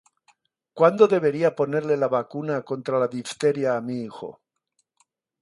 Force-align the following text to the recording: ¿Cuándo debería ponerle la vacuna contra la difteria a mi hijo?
¿Cuándo 0.73 1.03
debería 1.07 1.55
ponerle 1.55 1.95
la 1.95 2.07
vacuna 2.07 2.63
contra 2.63 2.97
la 2.97 3.07
difteria 3.07 3.77
a 3.77 3.81
mi 3.81 4.01
hijo? 4.01 4.41